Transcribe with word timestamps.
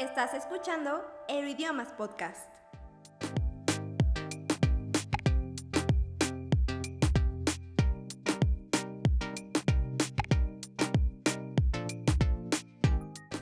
Estás 0.00 0.32
escuchando 0.32 1.04
Euroidiomas 1.28 1.92
Podcast. 1.92 2.48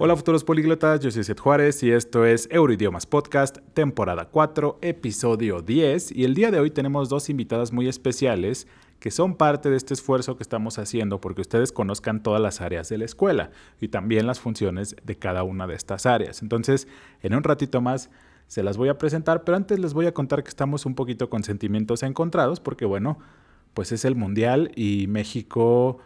Hola 0.00 0.16
futuros 0.16 0.42
políglotas, 0.42 0.98
yo 0.98 1.12
soy 1.12 1.22
Seth 1.22 1.38
Juárez 1.38 1.80
y 1.84 1.92
esto 1.92 2.24
es 2.24 2.48
Euroidiomas 2.50 3.06
Podcast, 3.06 3.58
temporada 3.72 4.24
4, 4.24 4.78
episodio 4.82 5.62
10 5.62 6.10
y 6.10 6.24
el 6.24 6.34
día 6.34 6.50
de 6.50 6.58
hoy 6.58 6.72
tenemos 6.72 7.08
dos 7.08 7.30
invitadas 7.30 7.72
muy 7.72 7.86
especiales 7.86 8.66
que 9.00 9.10
son 9.10 9.36
parte 9.36 9.70
de 9.70 9.76
este 9.76 9.94
esfuerzo 9.94 10.36
que 10.36 10.42
estamos 10.42 10.78
haciendo 10.78 11.20
porque 11.20 11.40
ustedes 11.40 11.72
conozcan 11.72 12.22
todas 12.22 12.40
las 12.40 12.60
áreas 12.60 12.88
de 12.88 12.98
la 12.98 13.04
escuela 13.04 13.50
y 13.80 13.88
también 13.88 14.26
las 14.26 14.40
funciones 14.40 14.96
de 15.04 15.16
cada 15.16 15.42
una 15.42 15.66
de 15.66 15.74
estas 15.74 16.06
áreas. 16.06 16.42
Entonces, 16.42 16.88
en 17.22 17.34
un 17.34 17.44
ratito 17.44 17.80
más 17.80 18.10
se 18.46 18.62
las 18.62 18.76
voy 18.76 18.88
a 18.88 18.98
presentar, 18.98 19.44
pero 19.44 19.56
antes 19.56 19.78
les 19.78 19.94
voy 19.94 20.06
a 20.06 20.14
contar 20.14 20.42
que 20.42 20.48
estamos 20.48 20.86
un 20.86 20.94
poquito 20.94 21.30
con 21.30 21.44
sentimientos 21.44 22.02
encontrados 22.02 22.60
porque 22.60 22.84
bueno, 22.84 23.18
pues 23.74 23.92
es 23.92 24.04
el 24.04 24.14
Mundial 24.14 24.72
y 24.74 25.06
México 25.08 25.98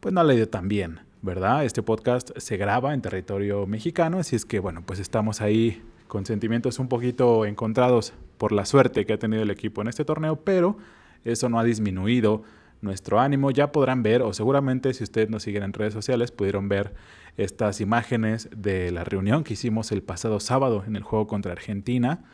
pues 0.00 0.12
no 0.12 0.22
le 0.22 0.34
ido 0.34 0.48
tan 0.48 0.68
bien. 0.68 1.00
¿verdad? 1.24 1.64
Este 1.64 1.82
podcast 1.82 2.32
se 2.36 2.58
graba 2.58 2.92
en 2.92 3.00
territorio 3.00 3.66
mexicano, 3.66 4.18
así 4.18 4.36
es 4.36 4.44
que 4.44 4.58
bueno, 4.58 4.82
pues 4.84 5.00
estamos 5.00 5.40
ahí 5.40 5.82
con 6.06 6.26
sentimientos 6.26 6.78
un 6.78 6.88
poquito 6.88 7.46
encontrados 7.46 8.12
por 8.36 8.52
la 8.52 8.66
suerte 8.66 9.06
que 9.06 9.14
ha 9.14 9.18
tenido 9.18 9.42
el 9.42 9.50
equipo 9.50 9.80
en 9.80 9.88
este 9.88 10.04
torneo, 10.04 10.36
pero 10.36 10.76
eso 11.24 11.48
no 11.48 11.58
ha 11.58 11.64
disminuido 11.64 12.42
nuestro 12.80 13.20
ánimo. 13.20 13.50
Ya 13.50 13.72
podrán 13.72 14.02
ver, 14.02 14.22
o 14.22 14.32
seguramente 14.32 14.94
si 14.94 15.04
ustedes 15.04 15.30
nos 15.30 15.42
siguen 15.42 15.62
en 15.62 15.72
redes 15.72 15.94
sociales, 15.94 16.30
pudieron 16.30 16.68
ver 16.68 16.94
estas 17.36 17.80
imágenes 17.80 18.48
de 18.56 18.92
la 18.92 19.04
reunión 19.04 19.42
que 19.42 19.54
hicimos 19.54 19.90
el 19.90 20.02
pasado 20.02 20.38
sábado 20.38 20.84
en 20.86 20.96
el 20.96 21.02
juego 21.02 21.26
contra 21.26 21.52
Argentina. 21.52 22.24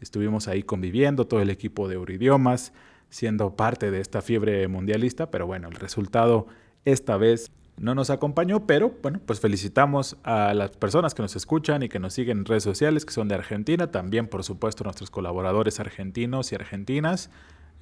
Estuvimos 0.00 0.48
ahí 0.48 0.62
conviviendo, 0.62 1.26
todo 1.26 1.40
el 1.40 1.50
equipo 1.50 1.88
de 1.88 1.94
Euridiomas, 1.94 2.72
siendo 3.08 3.56
parte 3.56 3.90
de 3.90 4.00
esta 4.00 4.22
fiebre 4.22 4.66
mundialista, 4.68 5.30
pero 5.30 5.46
bueno, 5.46 5.68
el 5.68 5.74
resultado 5.74 6.46
esta 6.84 7.16
vez 7.16 7.50
no 7.76 7.94
nos 7.94 8.10
acompañó, 8.10 8.66
pero 8.66 8.94
bueno, 9.02 9.20
pues 9.24 9.40
felicitamos 9.40 10.16
a 10.22 10.52
las 10.54 10.72
personas 10.72 11.14
que 11.14 11.22
nos 11.22 11.34
escuchan 11.34 11.82
y 11.82 11.88
que 11.88 11.98
nos 11.98 12.12
siguen 12.12 12.38
en 12.38 12.44
redes 12.44 12.62
sociales, 12.62 13.06
que 13.06 13.12
son 13.12 13.28
de 13.28 13.34
Argentina, 13.34 13.90
también 13.90 14.28
por 14.28 14.44
supuesto 14.44 14.84
nuestros 14.84 15.10
colaboradores 15.10 15.80
argentinos 15.80 16.52
y 16.52 16.56
argentinas. 16.56 17.30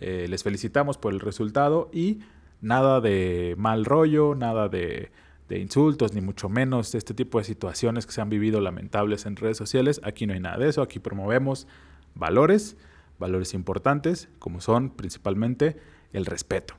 Eh, 0.00 0.26
les 0.28 0.42
felicitamos 0.42 0.98
por 0.98 1.12
el 1.12 1.20
resultado 1.20 1.90
y 1.92 2.20
nada 2.60 3.00
de 3.00 3.54
mal 3.58 3.84
rollo, 3.84 4.34
nada 4.34 4.68
de, 4.68 5.10
de 5.48 5.58
insultos, 5.58 6.12
ni 6.12 6.20
mucho 6.20 6.48
menos 6.48 6.94
este 6.94 7.14
tipo 7.14 7.38
de 7.38 7.44
situaciones 7.44 8.06
que 8.06 8.12
se 8.12 8.20
han 8.20 8.28
vivido 8.28 8.60
lamentables 8.60 9.26
en 9.26 9.36
redes 9.36 9.56
sociales. 9.56 10.00
Aquí 10.04 10.26
no 10.26 10.34
hay 10.34 10.40
nada 10.40 10.58
de 10.58 10.68
eso, 10.68 10.82
aquí 10.82 10.98
promovemos 10.98 11.66
valores, 12.14 12.76
valores 13.18 13.54
importantes, 13.54 14.28
como 14.38 14.60
son 14.60 14.90
principalmente 14.90 15.76
el 16.12 16.26
respeto. 16.26 16.74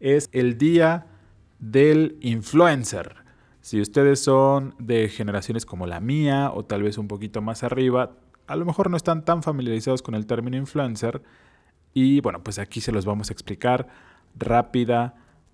es 0.00 0.28
el 0.32 0.58
día 0.58 1.06
del 1.58 2.16
influencer. 2.20 3.16
Si 3.60 3.80
ustedes 3.80 4.20
son 4.20 4.74
de 4.78 5.08
generaciones 5.08 5.64
como 5.64 5.86
la 5.86 6.00
mía 6.00 6.50
o 6.54 6.64
tal 6.64 6.82
vez 6.82 6.98
un 6.98 7.08
poquito 7.08 7.40
más 7.40 7.62
arriba, 7.62 8.16
a 8.46 8.56
lo 8.56 8.66
mejor 8.66 8.90
no 8.90 8.96
están 8.96 9.24
tan 9.24 9.42
familiarizados 9.42 10.02
con 10.02 10.14
el 10.14 10.26
término 10.26 10.56
influencer. 10.56 11.22
Y 11.94 12.20
bueno, 12.20 12.42
pues 12.42 12.58
aquí 12.58 12.80
se 12.80 12.92
los 12.92 13.06
vamos 13.06 13.30
a 13.30 13.32
explicar 13.32 13.88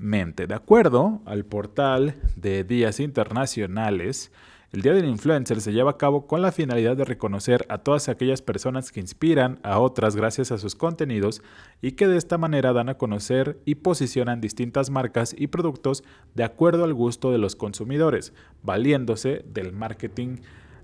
De 0.01 0.55
acuerdo 0.55 1.21
al 1.27 1.45
portal 1.45 2.15
de 2.35 2.65
días 2.65 3.01
internacionales, 3.01 4.33
el 4.73 4.81
Día 4.81 4.95
del 4.95 5.05
Influencer 5.05 5.61
se 5.61 5.75
lleva 5.75 5.91
a 5.91 5.99
cabo 5.99 6.27
con 6.27 6.41
la 6.41 6.53
finalidad 6.53 6.97
de 6.97 7.05
reconocer 7.05 7.67
a 7.69 7.77
todas 7.77 8.09
aquellas 8.09 8.41
personas 8.41 8.93
que 8.93 9.01
inspiran 9.01 9.59
a 9.63 9.79
otras 9.79 10.17
gracias 10.17 10.53
a 10.53 10.59
sus 10.59 10.75
contenidos 10.75 11.43
y 11.83 11.93
que 11.93 12.09
de 12.09 12.17
esta 12.17 12.39
manera 12.39 12.73
dan 12.73 12.89
a 12.89 12.97
conocer 12.97 13.61
y 13.67 13.75
posicionan 13.75 14.41
distintas 14.41 14.89
marcas 14.89 15.35
y 15.37 15.49
productos 15.49 16.03
de 16.35 16.45
acuerdo 16.45 16.85
al 16.85 16.95
gusto 16.95 17.31
de 17.31 17.37
los 17.37 17.55
consumidores, 17.55 18.33
valiéndose 18.63 19.45
del 19.53 19.75
marketing 19.75 20.37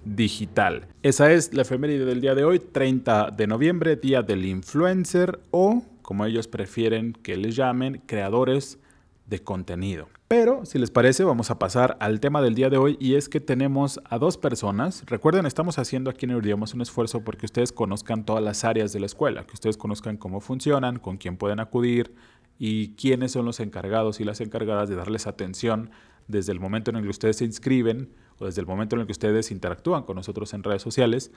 digital. 0.05 0.89
Esa 1.03 1.33
es 1.33 1.55
la 1.55 1.63
efeméride 1.63 2.05
del 2.05 2.21
día 2.21 2.35
de 2.35 2.45
hoy, 2.45 2.59
30 2.59 3.31
de 3.31 3.47
noviembre, 3.47 3.97
Día 3.97 4.21
del 4.21 4.45
Influencer 4.45 5.41
o, 5.53 5.85
como 6.03 6.27
ellos 6.27 6.49
prefieren 6.49 7.15
que 7.15 7.39
les 7.39 7.57
llamen, 7.57 8.03
creadores 8.05 8.79
de 9.27 9.41
contenido. 9.41 10.09
Pero, 10.29 10.65
si 10.65 10.79
les 10.79 10.91
parece, 10.91 11.25
vamos 11.25 11.51
a 11.51 11.59
pasar 11.59 11.97
al 12.01 12.21
tema 12.21 12.43
del 12.43 12.55
día 12.55 12.71
de 12.71 12.79
hoy 12.79 12.97
y 13.01 13.15
es 13.15 13.29
que 13.29 13.41
tenemos 13.41 14.01
a 14.05 14.19
dos 14.19 14.39
personas. 14.39 15.05
Recuerden, 15.07 15.47
estamos 15.47 15.79
haciendo 15.79 16.11
aquí 16.11 16.27
en 16.27 16.33
Euridiomas 16.33 16.75
un 16.75 16.81
esfuerzo 16.81 17.23
porque 17.23 17.47
ustedes 17.47 17.73
conozcan 17.73 18.25
todas 18.25 18.43
las 18.43 18.65
áreas 18.65 18.93
de 18.93 19.01
la 19.01 19.07
escuela, 19.07 19.45
que 19.47 19.55
ustedes 19.55 19.77
conozcan 19.77 20.17
cómo 20.17 20.41
funcionan, 20.41 20.99
con 20.99 21.17
quién 21.17 21.37
pueden 21.37 21.61
acudir 21.61 22.15
y 22.59 22.95
quiénes 22.95 23.33
son 23.33 23.45
los 23.45 23.61
encargados 23.61 24.21
y 24.21 24.25
las 24.25 24.41
encargadas 24.41 24.89
de 24.89 24.97
darles 24.97 25.27
atención 25.27 25.91
desde 26.29 26.53
el 26.53 26.61
momento 26.61 26.91
en 26.91 26.97
el 26.97 27.03
que 27.05 27.11
ustedes 27.11 27.37
se 27.37 27.45
inscriben 27.45 28.13
o 28.39 28.47
desde 28.47 28.61
el 28.61 28.67
momento 28.67 28.97
en 28.97 29.01
el 29.01 29.07
que 29.07 29.13
ustedes 29.13 29.51
interactúan 29.51 30.03
con 30.03 30.17
nosotros 30.17 30.53
en 30.55 30.63
redes 30.63 30.83
sociales 30.83 31.31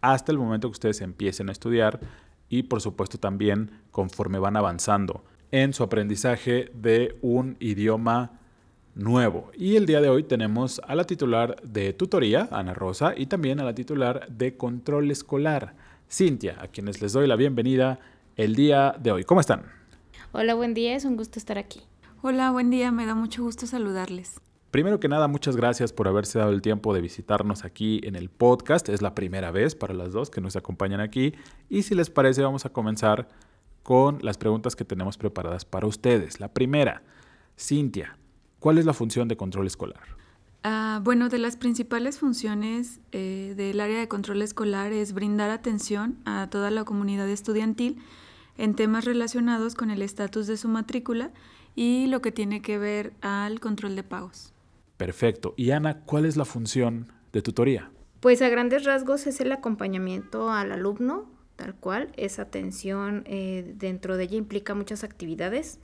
hasta 0.00 0.32
el 0.32 0.38
momento 0.38 0.68
que 0.68 0.72
ustedes 0.72 1.00
empiecen 1.00 1.48
a 1.48 1.52
estudiar 1.52 2.00
y 2.48 2.64
por 2.64 2.80
supuesto 2.80 3.18
también 3.18 3.70
conforme 3.90 4.38
van 4.38 4.56
avanzando 4.56 5.24
en 5.52 5.74
su 5.74 5.84
aprendizaje 5.84 6.72
de 6.74 7.16
un 7.20 7.56
idioma 7.60 8.40
nuevo. 8.94 9.50
Y 9.54 9.76
el 9.76 9.86
día 9.86 10.00
de 10.00 10.08
hoy 10.08 10.24
tenemos 10.24 10.80
a 10.86 10.94
la 10.94 11.04
titular 11.04 11.56
de 11.62 11.92
tutoría, 11.92 12.48
Ana 12.50 12.74
Rosa, 12.74 13.14
y 13.16 13.26
también 13.26 13.60
a 13.60 13.64
la 13.64 13.74
titular 13.74 14.26
de 14.28 14.56
control 14.56 15.10
escolar, 15.10 15.74
Cintia, 16.10 16.56
a 16.60 16.68
quienes 16.68 17.00
les 17.00 17.12
doy 17.12 17.26
la 17.26 17.36
bienvenida 17.36 18.00
el 18.36 18.54
día 18.54 18.96
de 18.98 19.12
hoy. 19.12 19.24
¿Cómo 19.24 19.40
están? 19.40 19.64
Hola, 20.32 20.54
buen 20.54 20.74
día, 20.74 20.96
es 20.96 21.04
un 21.04 21.16
gusto 21.16 21.38
estar 21.38 21.58
aquí. 21.58 21.82
Hola, 22.22 22.50
buen 22.50 22.70
día, 22.70 22.90
me 22.90 23.04
da 23.04 23.14
mucho 23.14 23.42
gusto 23.42 23.66
saludarles. 23.66 24.40
Primero 24.70 25.00
que 25.00 25.08
nada, 25.08 25.28
muchas 25.28 25.54
gracias 25.54 25.92
por 25.92 26.08
haberse 26.08 26.38
dado 26.38 26.52
el 26.52 26.62
tiempo 26.62 26.94
de 26.94 27.02
visitarnos 27.02 27.66
aquí 27.66 28.00
en 28.04 28.16
el 28.16 28.30
podcast. 28.30 28.88
Es 28.88 29.02
la 29.02 29.14
primera 29.14 29.50
vez 29.50 29.74
para 29.74 29.92
las 29.92 30.12
dos 30.12 30.30
que 30.30 30.40
nos 30.40 30.56
acompañan 30.56 31.00
aquí. 31.00 31.34
Y 31.68 31.82
si 31.82 31.94
les 31.94 32.08
parece, 32.08 32.40
vamos 32.40 32.64
a 32.64 32.70
comenzar 32.70 33.28
con 33.82 34.18
las 34.22 34.38
preguntas 34.38 34.76
que 34.76 34.84
tenemos 34.84 35.18
preparadas 35.18 35.64
para 35.64 35.86
ustedes. 35.86 36.40
La 36.40 36.48
primera, 36.48 37.02
Cintia, 37.58 38.16
¿cuál 38.58 38.78
es 38.78 38.84
la 38.84 38.92
función 38.92 39.28
de 39.28 39.36
control 39.36 39.66
escolar? 39.66 40.02
Ah, 40.64 41.00
bueno, 41.02 41.28
de 41.28 41.38
las 41.38 41.56
principales 41.56 42.18
funciones 42.18 43.00
eh, 43.10 43.54
del 43.56 43.80
área 43.80 43.98
de 43.98 44.06
control 44.06 44.42
escolar 44.42 44.92
es 44.92 45.12
brindar 45.12 45.50
atención 45.50 46.18
a 46.24 46.48
toda 46.50 46.70
la 46.70 46.84
comunidad 46.84 47.28
estudiantil 47.28 47.98
en 48.56 48.74
temas 48.74 49.04
relacionados 49.04 49.74
con 49.74 49.90
el 49.90 50.02
estatus 50.02 50.46
de 50.46 50.56
su 50.56 50.68
matrícula 50.68 51.32
y 51.74 52.06
lo 52.06 52.22
que 52.22 52.30
tiene 52.30 52.62
que 52.62 52.78
ver 52.78 53.12
al 53.22 53.58
control 53.58 53.96
de 53.96 54.04
pagos. 54.04 54.52
Perfecto. 54.98 55.54
Y 55.56 55.72
Ana, 55.72 56.00
¿cuál 56.02 56.26
es 56.26 56.36
la 56.36 56.44
función 56.44 57.12
de 57.32 57.42
tutoría? 57.42 57.90
Pues 58.20 58.40
a 58.40 58.48
grandes 58.48 58.84
rasgos 58.84 59.26
es 59.26 59.40
el 59.40 59.50
acompañamiento 59.50 60.50
al 60.52 60.70
alumno 60.70 61.26
tal 61.62 61.76
cual. 61.76 62.08
Esa 62.16 62.42
atención 62.42 63.22
eh, 63.26 63.74
dentro 63.76 64.16
de 64.16 64.24
ella 64.24 64.36
implica 64.36 64.74
muchas 64.74 65.04
actividades, 65.04 65.78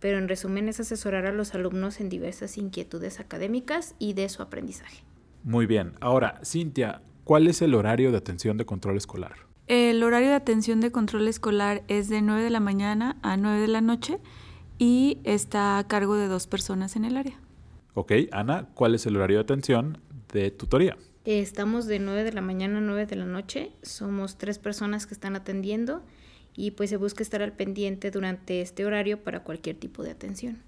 pero 0.00 0.18
en 0.18 0.28
resumen 0.28 0.68
es 0.68 0.80
asesorar 0.80 1.26
a 1.26 1.32
los 1.32 1.54
alumnos 1.54 2.00
en 2.00 2.08
diversas 2.08 2.58
inquietudes 2.58 3.20
académicas 3.20 3.94
y 4.00 4.14
de 4.14 4.28
su 4.28 4.42
aprendizaje. 4.42 5.04
Muy 5.44 5.66
bien. 5.66 5.92
Ahora, 6.00 6.40
Cintia, 6.44 7.02
¿cuál 7.22 7.46
es 7.46 7.62
el 7.62 7.74
horario 7.74 8.10
de 8.10 8.18
atención 8.18 8.56
de 8.56 8.66
control 8.66 8.96
escolar? 8.96 9.34
El 9.68 10.02
horario 10.02 10.30
de 10.30 10.34
atención 10.34 10.80
de 10.80 10.90
control 10.90 11.28
escolar 11.28 11.84
es 11.86 12.08
de 12.08 12.20
9 12.20 12.42
de 12.42 12.50
la 12.50 12.60
mañana 12.60 13.16
a 13.22 13.36
9 13.36 13.60
de 13.60 13.68
la 13.68 13.80
noche 13.80 14.18
y 14.78 15.20
está 15.22 15.78
a 15.78 15.86
cargo 15.86 16.16
de 16.16 16.26
dos 16.26 16.48
personas 16.48 16.96
en 16.96 17.04
el 17.04 17.16
área. 17.16 17.38
Ok, 17.94 18.12
Ana, 18.32 18.70
¿cuál 18.74 18.96
es 18.96 19.06
el 19.06 19.14
horario 19.16 19.36
de 19.36 19.42
atención 19.42 19.98
de 20.32 20.50
tutoría? 20.50 20.96
Estamos 21.24 21.86
de 21.86 22.00
9 22.00 22.24
de 22.24 22.32
la 22.32 22.40
mañana 22.40 22.78
a 22.78 22.80
9 22.80 23.06
de 23.06 23.14
la 23.14 23.24
noche. 23.24 23.70
Somos 23.82 24.38
tres 24.38 24.58
personas 24.58 25.06
que 25.06 25.14
están 25.14 25.36
atendiendo 25.36 26.02
y 26.52 26.72
pues 26.72 26.90
se 26.90 26.96
busca 26.96 27.22
estar 27.22 27.42
al 27.42 27.52
pendiente 27.52 28.10
durante 28.10 28.60
este 28.60 28.84
horario 28.84 29.22
para 29.22 29.44
cualquier 29.44 29.76
tipo 29.76 30.02
de 30.02 30.10
atención. 30.10 30.62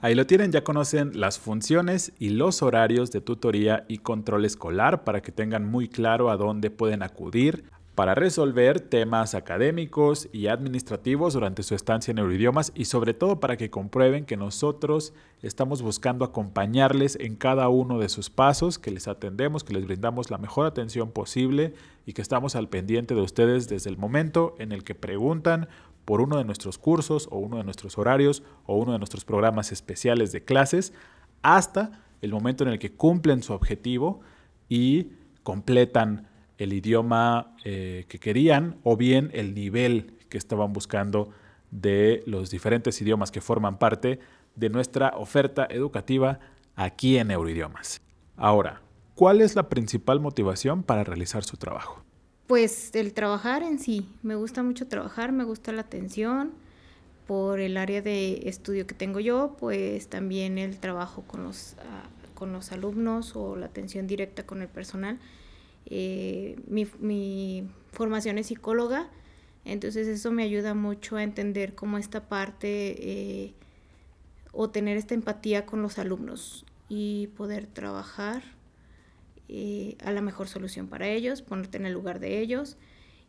Ahí 0.00 0.16
lo 0.16 0.26
tienen, 0.26 0.50
ya 0.50 0.64
conocen 0.64 1.20
las 1.20 1.38
funciones 1.38 2.12
y 2.18 2.30
los 2.30 2.62
horarios 2.62 3.12
de 3.12 3.20
tutoría 3.20 3.84
y 3.86 3.98
control 3.98 4.44
escolar 4.44 5.04
para 5.04 5.22
que 5.22 5.30
tengan 5.30 5.64
muy 5.64 5.86
claro 5.88 6.30
a 6.30 6.36
dónde 6.36 6.72
pueden 6.72 7.04
acudir. 7.04 7.62
Para 7.94 8.14
resolver 8.14 8.80
temas 8.80 9.34
académicos 9.34 10.28
y 10.32 10.46
administrativos 10.46 11.34
durante 11.34 11.62
su 11.62 11.74
estancia 11.74 12.10
en 12.10 12.18
Euroidiomas 12.18 12.72
y 12.74 12.86
sobre 12.86 13.12
todo 13.12 13.38
para 13.38 13.58
que 13.58 13.70
comprueben 13.70 14.24
que 14.24 14.38
nosotros 14.38 15.12
estamos 15.42 15.82
buscando 15.82 16.24
acompañarles 16.24 17.18
en 17.20 17.36
cada 17.36 17.68
uno 17.68 17.98
de 17.98 18.08
sus 18.08 18.30
pasos, 18.30 18.78
que 18.78 18.90
les 18.90 19.08
atendemos, 19.08 19.62
que 19.62 19.74
les 19.74 19.84
brindamos 19.84 20.30
la 20.30 20.38
mejor 20.38 20.66
atención 20.66 21.10
posible 21.10 21.74
y 22.06 22.14
que 22.14 22.22
estamos 22.22 22.56
al 22.56 22.70
pendiente 22.70 23.14
de 23.14 23.20
ustedes 23.20 23.68
desde 23.68 23.90
el 23.90 23.98
momento 23.98 24.54
en 24.58 24.72
el 24.72 24.84
que 24.84 24.94
preguntan 24.94 25.68
por 26.06 26.22
uno 26.22 26.38
de 26.38 26.44
nuestros 26.44 26.78
cursos 26.78 27.28
o 27.30 27.38
uno 27.38 27.58
de 27.58 27.64
nuestros 27.64 27.98
horarios 27.98 28.42
o 28.64 28.76
uno 28.76 28.92
de 28.92 28.98
nuestros 28.98 29.26
programas 29.26 29.70
especiales 29.70 30.32
de 30.32 30.42
clases 30.42 30.94
hasta 31.42 32.02
el 32.22 32.32
momento 32.32 32.64
en 32.64 32.70
el 32.70 32.78
que 32.78 32.92
cumplen 32.92 33.42
su 33.42 33.52
objetivo 33.52 34.20
y 34.70 35.08
completan 35.42 36.31
el 36.58 36.72
idioma 36.72 37.54
eh, 37.64 38.04
que 38.08 38.18
querían 38.18 38.78
o 38.82 38.96
bien 38.96 39.30
el 39.32 39.54
nivel 39.54 40.14
que 40.28 40.38
estaban 40.38 40.72
buscando 40.72 41.30
de 41.70 42.22
los 42.26 42.50
diferentes 42.50 43.00
idiomas 43.00 43.30
que 43.30 43.40
forman 43.40 43.78
parte 43.78 44.20
de 44.54 44.68
nuestra 44.68 45.14
oferta 45.16 45.66
educativa 45.68 46.38
aquí 46.76 47.18
en 47.18 47.30
Euroidiomas. 47.30 48.02
Ahora, 48.36 48.82
¿cuál 49.14 49.40
es 49.40 49.56
la 49.56 49.68
principal 49.68 50.20
motivación 50.20 50.82
para 50.82 51.04
realizar 51.04 51.44
su 51.44 51.56
trabajo? 51.56 52.02
Pues 52.46 52.94
el 52.94 53.14
trabajar 53.14 53.62
en 53.62 53.78
sí. 53.78 54.08
Me 54.22 54.34
gusta 54.34 54.62
mucho 54.62 54.86
trabajar, 54.86 55.32
me 55.32 55.44
gusta 55.44 55.72
la 55.72 55.82
atención. 55.82 56.52
Por 57.26 57.60
el 57.60 57.76
área 57.76 58.02
de 58.02 58.48
estudio 58.48 58.86
que 58.86 58.94
tengo 58.94 59.20
yo, 59.20 59.56
pues 59.58 60.08
también 60.08 60.58
el 60.58 60.78
trabajo 60.78 61.22
con 61.22 61.44
los, 61.44 61.76
ah, 61.78 62.08
con 62.34 62.52
los 62.52 62.72
alumnos 62.72 63.36
o 63.36 63.56
la 63.56 63.66
atención 63.66 64.06
directa 64.06 64.44
con 64.44 64.60
el 64.60 64.68
personal 64.68 65.18
eh, 65.86 66.56
mi, 66.66 67.68
formación 67.92 68.38
es 68.38 68.46
psicóloga, 68.46 69.10
entonces 69.64 70.08
eso 70.08 70.32
me 70.32 70.42
ayuda 70.42 70.74
mucho 70.74 71.16
a 71.16 71.22
entender 71.22 71.74
cómo 71.74 71.98
esta 71.98 72.28
parte 72.28 72.96
eh, 72.98 73.54
o 74.52 74.70
tener 74.70 74.96
esta 74.96 75.14
empatía 75.14 75.66
con 75.66 75.82
los 75.82 75.98
alumnos 75.98 76.64
y 76.88 77.28
poder 77.36 77.66
trabajar 77.66 78.42
eh, 79.48 79.96
a 80.02 80.10
la 80.12 80.22
mejor 80.22 80.48
solución 80.48 80.88
para 80.88 81.08
ellos, 81.08 81.42
ponerte 81.42 81.76
en 81.76 81.86
el 81.86 81.92
lugar 81.92 82.18
de 82.18 82.40
ellos 82.40 82.76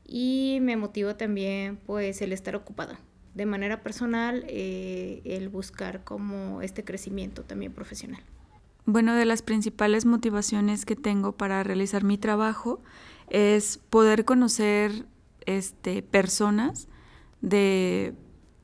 y 0.06 0.60
me 0.62 0.78
motiva 0.78 1.18
también 1.18 1.78
pues 1.86 2.22
el 2.22 2.32
estar 2.32 2.56
ocupada. 2.56 3.00
De 3.36 3.46
manera 3.46 3.82
personal, 3.82 4.46
el 4.48 5.50
buscar 5.50 6.04
como 6.04 6.62
este 6.62 6.84
crecimiento 6.84 7.44
también 7.44 7.74
profesional. 7.74 8.24
Bueno, 8.86 9.14
de 9.14 9.26
las 9.26 9.42
principales 9.42 10.06
motivaciones 10.06 10.86
que 10.86 10.96
tengo 10.96 11.32
para 11.32 11.64
realizar 11.64 12.04
mi 12.04 12.18
trabajo 12.18 12.82
es 13.30 13.78
poder 13.78 14.26
conocer 14.26 15.06
este, 15.46 16.02
personas 16.02 16.88
de 17.42 18.14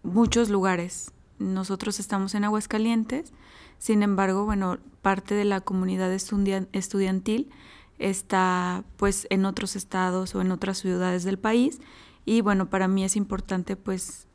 muchos 0.04 0.50
lugares. 0.50 1.12
Nosotros 1.38 2.00
estamos 2.00 2.36
en 2.36 2.44
Aguascalientes, 2.44 3.32
sin 3.78 4.04
embargo, 4.04 4.44
bueno, 4.44 4.78
parte 5.02 5.36
de 5.36 5.46
la 5.46 5.62
comunidad 5.62 6.12
estudiantil 6.12 7.50
está 7.98 8.84
pues 8.98 9.26
en 9.30 9.46
otros 9.46 9.76
estados 9.76 10.36
o 10.36 10.42
en 10.42 10.52
otras 10.52 10.80
ciudades 10.80 11.24
del 11.24 11.38
país 11.38 11.80
y 12.26 12.42
bueno, 12.42 12.70
para 12.70 12.88
mí 12.88 13.04
es 13.04 13.16
importante 13.16 13.76
pues 13.76 14.28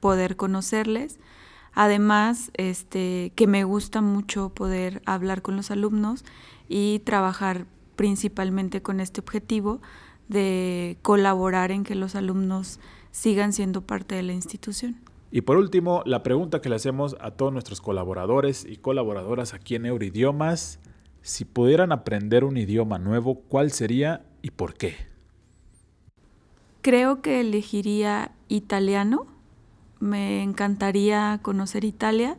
poder 0.00 0.36
conocerles, 0.36 1.18
Además, 1.72 2.50
este, 2.54 3.32
que 3.36 3.46
me 3.46 3.64
gusta 3.64 4.00
mucho 4.00 4.50
poder 4.50 5.02
hablar 5.06 5.42
con 5.42 5.56
los 5.56 5.70
alumnos 5.70 6.24
y 6.68 7.00
trabajar 7.00 7.66
principalmente 7.96 8.82
con 8.82 9.00
este 9.00 9.20
objetivo 9.20 9.80
de 10.28 10.96
colaborar 11.02 11.70
en 11.70 11.84
que 11.84 11.94
los 11.94 12.14
alumnos 12.14 12.80
sigan 13.10 13.52
siendo 13.52 13.82
parte 13.82 14.14
de 14.14 14.22
la 14.22 14.32
institución. 14.32 14.96
Y 15.32 15.42
por 15.42 15.56
último, 15.56 16.02
la 16.06 16.22
pregunta 16.22 16.60
que 16.60 16.68
le 16.68 16.76
hacemos 16.76 17.16
a 17.20 17.32
todos 17.32 17.52
nuestros 17.52 17.80
colaboradores 17.80 18.64
y 18.64 18.76
colaboradoras 18.76 19.54
aquí 19.54 19.76
en 19.76 19.86
Euridiomas, 19.86 20.80
si 21.22 21.44
pudieran 21.44 21.92
aprender 21.92 22.44
un 22.44 22.56
idioma 22.56 22.98
nuevo, 22.98 23.36
¿cuál 23.48 23.70
sería 23.70 24.24
y 24.42 24.50
por 24.50 24.74
qué? 24.74 24.96
Creo 26.82 27.20
que 27.20 27.40
elegiría 27.40 28.32
italiano 28.48 29.26
me 30.00 30.42
encantaría 30.42 31.38
conocer 31.42 31.84
Italia 31.84 32.36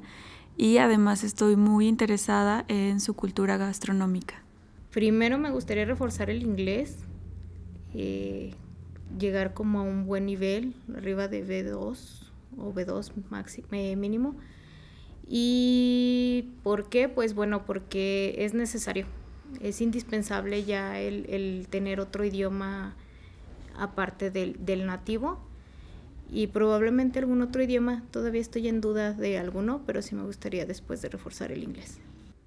y 0.57 0.77
además 0.77 1.23
estoy 1.23 1.55
muy 1.55 1.87
interesada 1.87 2.65
en 2.67 2.99
su 2.99 3.13
cultura 3.13 3.57
gastronómica. 3.57 4.43
Primero 4.91 5.37
me 5.37 5.51
gustaría 5.51 5.85
reforzar 5.85 6.29
el 6.29 6.43
inglés, 6.43 6.97
eh, 7.93 8.53
llegar 9.17 9.53
como 9.53 9.79
a 9.79 9.83
un 9.83 10.05
buen 10.05 10.25
nivel, 10.25 10.73
arriba 10.95 11.27
de 11.27 11.45
B2 11.45 12.31
o 12.57 12.73
B2 12.73 13.11
máximo, 13.29 13.67
eh, 13.71 13.95
mínimo. 13.95 14.35
¿Y 15.27 16.49
por 16.63 16.89
qué? 16.89 17.07
Pues 17.07 17.33
bueno, 17.33 17.65
porque 17.65 18.35
es 18.39 18.53
necesario, 18.53 19.05
es 19.61 19.79
indispensable 19.79 20.65
ya 20.65 20.99
el, 20.99 21.67
tener 21.69 22.01
otro 22.01 22.25
idioma 22.25 22.95
aparte 23.77 24.29
del 24.29 24.85
nativo 24.85 25.39
y 26.31 26.47
probablemente 26.47 27.19
algún 27.19 27.41
otro 27.41 27.61
idioma. 27.61 28.03
Todavía 28.09 28.41
estoy 28.41 28.67
en 28.69 28.81
duda 28.81 29.13
de 29.13 29.37
alguno, 29.37 29.81
pero 29.85 30.01
sí 30.01 30.15
me 30.15 30.23
gustaría 30.23 30.65
después 30.65 31.01
de 31.01 31.09
reforzar 31.09 31.51
el 31.51 31.63
inglés. 31.63 31.99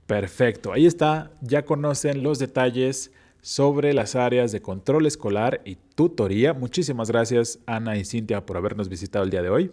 Perfecto, 0.06 0.72
ahí 0.72 0.86
está, 0.86 1.30
ya 1.40 1.64
conocen 1.64 2.22
los 2.22 2.38
detalles 2.38 3.12
sobre 3.40 3.92
las 3.92 4.16
áreas 4.16 4.52
de 4.52 4.62
control 4.62 5.06
escolar 5.06 5.60
y 5.64 5.76
tutoría. 5.94 6.54
Muchísimas 6.54 7.10
gracias 7.10 7.58
Ana 7.66 7.96
y 7.96 8.04
Cintia 8.04 8.44
por 8.44 8.56
habernos 8.56 8.88
visitado 8.88 9.24
el 9.24 9.30
día 9.30 9.42
de 9.42 9.50
hoy. 9.50 9.72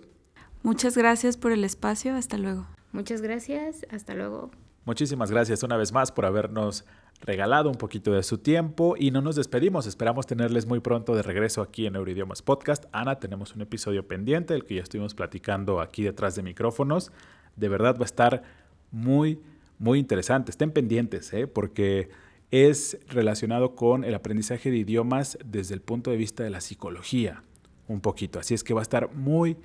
Muchas 0.63 0.95
gracias 0.95 1.37
por 1.37 1.51
el 1.51 1.63
espacio, 1.63 2.15
hasta 2.15 2.37
luego. 2.37 2.67
Muchas 2.91 3.21
gracias, 3.21 3.85
hasta 3.89 4.13
luego. 4.13 4.51
Muchísimas 4.83 5.29
gracias 5.29 5.61
una 5.61 5.77
vez 5.77 5.91
más 5.91 6.11
por 6.11 6.25
habernos 6.25 6.85
regalado 7.21 7.69
un 7.69 7.75
poquito 7.75 8.13
de 8.13 8.23
su 8.23 8.39
tiempo 8.39 8.95
y 8.97 9.11
no 9.11 9.21
nos 9.21 9.35
despedimos. 9.35 9.85
Esperamos 9.85 10.25
tenerles 10.25 10.65
muy 10.65 10.79
pronto 10.79 11.15
de 11.15 11.21
regreso 11.21 11.61
aquí 11.61 11.85
en 11.85 11.95
Euridiomas 11.95 12.41
Podcast. 12.41 12.85
Ana, 12.91 13.19
tenemos 13.19 13.53
un 13.55 13.61
episodio 13.61 14.07
pendiente, 14.07 14.55
el 14.55 14.65
que 14.65 14.75
ya 14.75 14.81
estuvimos 14.81 15.13
platicando 15.13 15.81
aquí 15.81 16.01
detrás 16.03 16.35
de 16.35 16.41
micrófonos. 16.41 17.11
De 17.55 17.69
verdad 17.69 17.95
va 17.95 18.01
a 18.01 18.05
estar 18.05 18.41
muy, 18.89 19.39
muy 19.77 19.99
interesante. 19.99 20.49
Estén 20.49 20.71
pendientes, 20.71 21.31
¿eh? 21.31 21.45
porque 21.45 22.09
es 22.49 22.97
relacionado 23.07 23.75
con 23.75 24.03
el 24.03 24.15
aprendizaje 24.15 24.71
de 24.71 24.77
idiomas 24.77 25.37
desde 25.45 25.75
el 25.75 25.81
punto 25.81 26.09
de 26.09 26.17
vista 26.17 26.43
de 26.43 26.49
la 26.49 26.59
psicología, 26.59 27.43
un 27.87 28.01
poquito. 28.01 28.39
Así 28.39 28.55
es 28.55 28.63
que 28.63 28.73
va 28.73 28.81
a 28.81 28.83
estar 28.83 29.13
muy, 29.13 29.57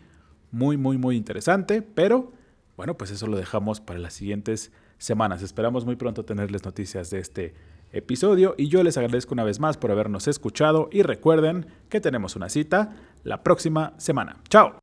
muy, 0.50 0.76
muy, 0.76 0.98
muy 0.98 1.16
interesante, 1.16 1.80
pero 1.80 2.32
bueno, 2.76 2.96
pues 2.96 3.10
eso 3.10 3.26
lo 3.26 3.36
dejamos 3.36 3.80
para 3.80 3.98
las 3.98 4.14
siguientes 4.14 4.72
semanas. 4.98 5.42
Esperamos 5.42 5.84
muy 5.84 5.96
pronto 5.96 6.24
tenerles 6.24 6.64
noticias 6.64 7.10
de 7.10 7.20
este 7.20 7.54
episodio 7.92 8.54
y 8.58 8.68
yo 8.68 8.82
les 8.82 8.98
agradezco 8.98 9.34
una 9.34 9.44
vez 9.44 9.60
más 9.60 9.78
por 9.78 9.90
habernos 9.90 10.28
escuchado 10.28 10.88
y 10.92 11.02
recuerden 11.02 11.66
que 11.88 12.00
tenemos 12.00 12.36
una 12.36 12.48
cita 12.48 12.96
la 13.22 13.42
próxima 13.42 13.94
semana. 13.96 14.36
¡Chao! 14.48 14.78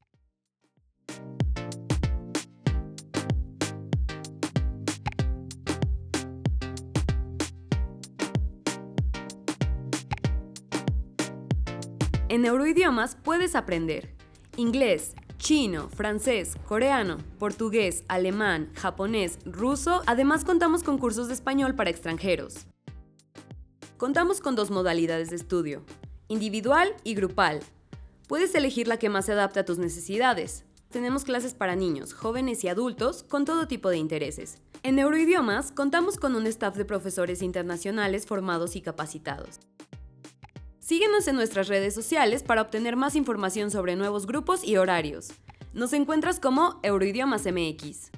En 12.30 12.42
Neuroidiomas 12.42 13.16
puedes 13.24 13.56
aprender 13.56 14.16
inglés, 14.58 15.14
chino, 15.44 15.90
francés, 15.90 16.54
coreano, 16.70 17.18
portugués, 17.38 18.06
alemán, 18.08 18.72
japonés, 18.76 19.40
ruso, 19.44 20.02
además 20.06 20.46
contamos 20.46 20.84
con 20.84 20.98
cursos 20.98 21.28
de 21.28 21.34
español 21.34 21.76
para 21.76 21.90
extranjeros. 21.90 22.66
Contamos 23.98 24.40
con 24.40 24.56
dos 24.56 24.72
modalidades 24.72 25.32
de 25.32 25.36
estudio, 25.36 25.84
individual 26.30 26.96
y 27.04 27.14
grupal. 27.14 27.60
Puedes 28.30 28.56
elegir 28.56 28.88
la 28.88 28.98
que 28.98 29.10
más 29.10 29.26
se 29.26 29.34
adapte 29.34 29.60
a 29.60 29.66
tus 29.66 29.80
necesidades. 29.80 30.64
Tenemos 30.90 31.26
clases 31.26 31.54
para 31.54 31.76
niños, 31.76 32.14
jóvenes 32.14 32.64
y 32.64 32.70
adultos 32.70 33.24
con 33.24 33.44
todo 33.44 33.68
tipo 33.68 33.90
de 33.90 33.98
intereses. 33.98 34.62
En 34.82 34.96
Neuroidiomas 34.96 35.74
contamos 35.74 36.16
con 36.16 36.38
un 36.38 36.48
staff 36.48 36.78
de 36.78 36.86
profesores 36.86 37.42
internacionales 37.42 38.26
formados 38.26 38.78
y 38.78 38.82
capacitados. 38.82 39.60
Síguenos 40.84 41.30
en 41.30 41.36
nuestras 41.36 41.70
redes 41.70 41.96
sociales 41.96 42.44
para 42.44 42.62
obtener 42.62 42.98
más 42.98 43.16
información 43.16 43.72
sobre 43.72 43.96
nuevos 43.96 44.28
grupos 44.28 44.66
y 44.66 44.76
horarios. 44.76 45.32
Nos 45.72 45.94
encuentras 45.94 46.42
como 46.42 46.82
Euroidiomas 46.84 47.46
MX. 47.46 48.12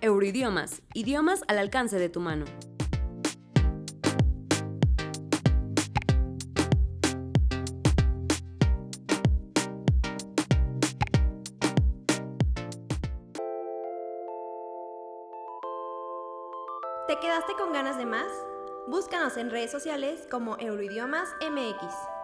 Euroidiomas, 0.00 0.80
idiomas 0.94 1.42
al 1.46 1.58
alcance 1.58 1.98
de 1.98 2.08
tu 2.08 2.20
mano. 2.20 2.46
¿Te 17.06 17.18
quedaste 17.20 17.52
con 17.58 17.74
ganas 17.74 17.98
de 17.98 18.06
más? 18.06 18.26
Búscanos 18.90 19.36
en 19.36 19.52
redes 19.52 19.70
sociales 19.70 20.26
como 20.28 20.56
Euroidiomas 20.58 21.28
MX. 21.48 22.19